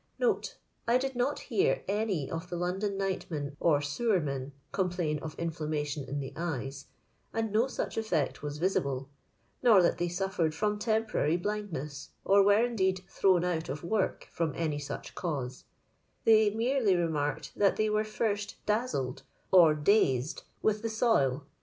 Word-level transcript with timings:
I 0.87 0.97
did 0.97 1.15
not 1.15 1.45
bear 1.51 1.83
any 1.87 2.27
of 2.31 2.49
th« 2.49 2.53
London 2.59 2.97
nightnoan 2.97 3.55
or 3.59 3.81
aewermen 3.81 4.51
complain 4.71 5.19
of 5.19 5.35
inflammation 5.37 6.05
in 6.05 6.19
the 6.19 6.31
tje% 6.31 6.85
and 7.35 7.51
no 7.51 7.67
such 7.67 7.97
effect 7.97 8.41
wai 8.41 8.49
visible; 8.57 9.09
nor 9.61 9.83
that 9.83 9.99
they 9.99 10.07
sufferod 10.07 10.53
fh>m 10.57 10.79
temporary 10.79 11.37
blindues^ 11.37 12.07
or 12.25 12.41
were, 12.43 12.65
indeed, 12.65 13.03
thrown 13.07 13.43
out 13.45 13.69
of 13.69 13.83
work 13.83 14.23
from 14.31 14.53
any 14.55 14.77
each 14.77 14.87
oaoee; 14.87 15.65
they 16.23 16.49
merely 16.49 16.95
remarked 16.95 17.51
that 17.55 17.75
they 17.75 17.87
were 17.87 18.03
first 18.03 18.55
dauled, 18.65 19.21
or 19.51 19.75
"dauA," 19.75 20.41
with 20.63 20.81
the 20.81 20.87
■oil. 20.87 21.43